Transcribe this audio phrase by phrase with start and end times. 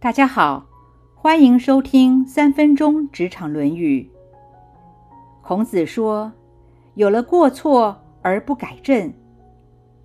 [0.00, 0.64] 大家好，
[1.16, 4.08] 欢迎收听三分钟职场论语。
[5.42, 6.30] 孔子说
[6.94, 9.12] ：“有了过错而不改正，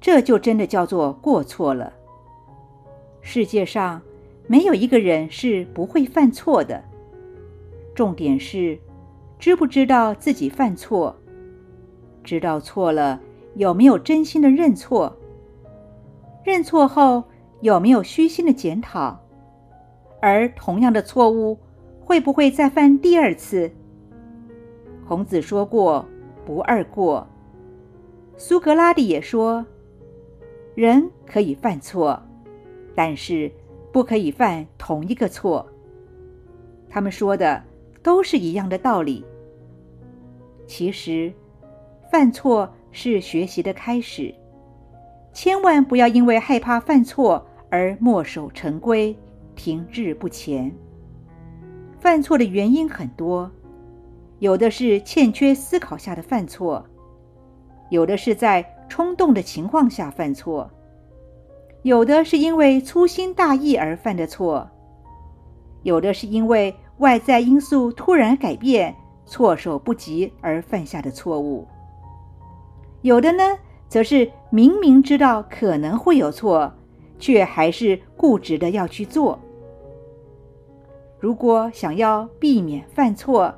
[0.01, 1.93] 这就真的叫做过错了。”
[3.21, 4.01] 世界上
[4.47, 6.83] 没有一个人是不会犯错的，
[7.93, 8.79] 重点是
[9.37, 11.15] 知不知道自己犯错，
[12.23, 13.21] 知道错了
[13.53, 15.15] 有没有真心的认错，
[16.43, 17.25] 认错后
[17.61, 19.19] 有没有虚心的检讨。
[20.23, 21.59] 而同样的错误
[21.99, 23.69] 会不会再犯第二次？
[25.05, 26.05] 孔子说过
[26.47, 27.27] “不二过”，
[28.37, 29.65] 苏格拉底也说
[30.75, 32.17] ：“人可以犯错，
[32.95, 33.51] 但是
[33.91, 35.67] 不可以犯同一个错。”
[36.89, 37.61] 他们说的
[38.01, 39.25] 都是一样的道理。
[40.65, 41.33] 其实，
[42.09, 44.33] 犯错是学习的开始，
[45.33, 49.13] 千万不要因为害怕犯错而墨守成规。
[49.55, 50.71] 停滞不前，
[51.99, 53.49] 犯错的原因很多，
[54.39, 56.85] 有的是欠缺思考下的犯错，
[57.89, 60.69] 有的是在冲动的情况下犯错，
[61.83, 64.69] 有的是因为粗心大意而犯的错，
[65.83, 68.95] 有的是因为外在因素突然改变，
[69.25, 71.67] 措手不及而犯下的错误，
[73.01, 73.43] 有的呢，
[73.87, 76.73] 则是明明知道可能会有错。
[77.19, 79.39] 却还是固执的要去做。
[81.23, 83.55] 如果想要避免犯错，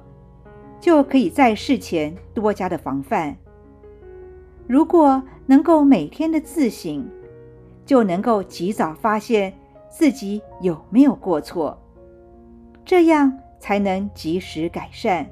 [0.79, 3.35] 就可以在事前多加的防范。
[4.67, 7.09] 如果能够每天的自省，
[7.83, 9.51] 就能够及早发现
[9.89, 11.75] 自己有没有过错，
[12.85, 15.27] 这样才能及时改善。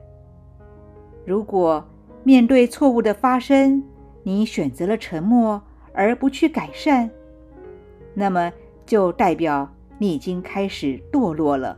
[1.27, 1.85] 如果
[2.23, 3.83] 面对错误的发生，
[4.23, 5.61] 你选择了沉默
[5.93, 7.07] 而不去改善，
[8.15, 8.51] 那么
[8.87, 11.77] 就代表你已经开始堕落了。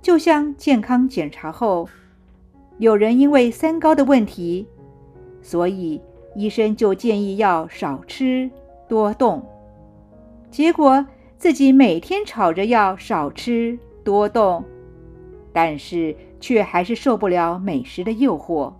[0.00, 1.88] 就像健康检查后，
[2.78, 4.66] 有人因为三高的问题，
[5.42, 6.00] 所以
[6.34, 8.50] 医生就建议要少吃
[8.88, 9.44] 多动，
[10.50, 11.06] 结果
[11.36, 14.64] 自己每天吵着要少吃多动，
[15.52, 18.72] 但是却还是受不了美食的诱惑。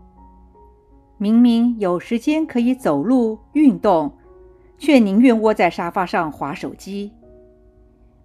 [1.16, 4.12] 明明有时间可以走路运动。
[4.80, 7.10] 却宁愿窝在沙发上划手机，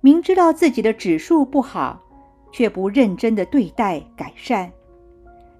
[0.01, 2.02] 明知道自己的指数不好，
[2.53, 4.71] 却不认真的对待改善。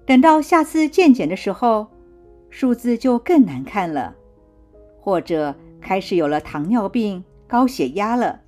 [0.06, 1.88] 等到下次健检的时候，
[2.48, 4.14] 数字就更难看了，
[5.00, 8.40] 或者开始有了糖尿病、高血压了。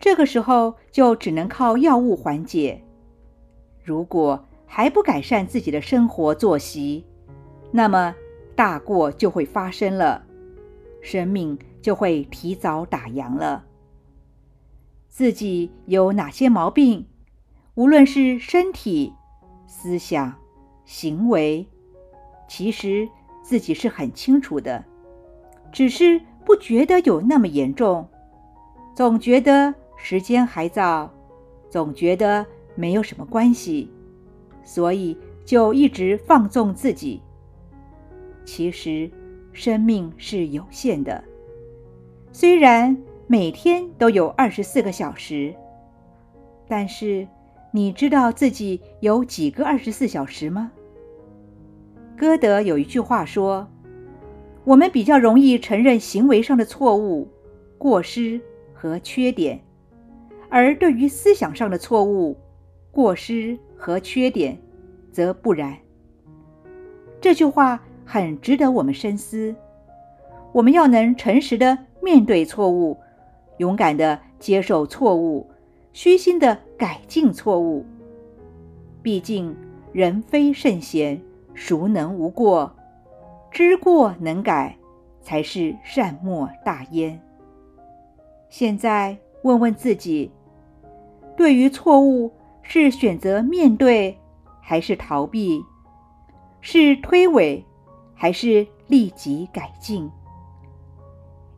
[0.00, 2.82] 这个时候就只能靠药物缓解。
[3.84, 7.04] 如果还不改善自己的生活作息，
[7.70, 8.14] 那么
[8.56, 10.24] 大过就会发生了。
[11.02, 13.64] 生命就会提早打烊了。
[15.08, 17.04] 自己有哪些毛病，
[17.74, 19.12] 无论是身体、
[19.66, 20.34] 思想、
[20.84, 21.66] 行为，
[22.48, 23.08] 其实
[23.42, 24.84] 自己是很清楚的，
[25.72, 28.08] 只是不觉得有那么严重，
[28.94, 31.10] 总觉得时间还早，
[31.70, 32.44] 总觉得
[32.74, 33.90] 没有什么关系，
[34.62, 37.20] 所以就一直放纵自己。
[38.44, 39.10] 其实。
[39.54, 41.22] 生命是有限的，
[42.32, 42.96] 虽然
[43.26, 45.54] 每天都有二十四个小时，
[46.66, 47.28] 但是
[47.74, 50.70] 你知道自己有几个二十四小时吗？
[52.16, 53.66] 歌德有一句话说
[54.64, 57.26] ：“我们比较容易承认行为上的错误、
[57.78, 58.40] 过失
[58.74, 59.58] 和缺点，
[60.50, 62.36] 而对于思想上的错误、
[62.90, 64.58] 过失和缺点，
[65.10, 65.76] 则不然。”
[67.20, 67.82] 这句话。
[68.04, 69.54] 很值得我们深思。
[70.52, 72.98] 我们要能诚实的面对错误，
[73.58, 75.48] 勇敢的接受错误，
[75.92, 77.86] 虚心的改进错误。
[79.04, 79.56] 毕竟
[79.92, 81.22] 人非圣贤，
[81.54, 82.74] 孰能无过？
[83.52, 84.76] 知过能改，
[85.20, 87.20] 才是善莫大焉。
[88.48, 90.28] 现在问问自己：
[91.36, 92.32] 对于错误，
[92.62, 94.18] 是选择面对，
[94.60, 95.62] 还是逃避？
[96.60, 97.62] 是推诿？
[98.12, 100.10] 还是立即改进。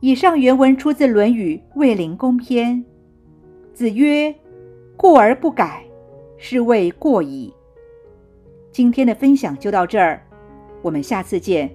[0.01, 2.77] 以上原文出自《论语·卫灵公篇》。
[3.73, 4.31] 子曰
[4.97, 5.85] ：“过而不改，
[6.37, 7.53] 是谓过矣。”
[8.71, 10.21] 今天的分享就到这儿，
[10.81, 11.69] 我们下次见。